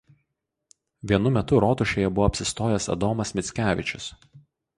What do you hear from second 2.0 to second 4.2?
buvo apsistojęs Adomas Mickevičius.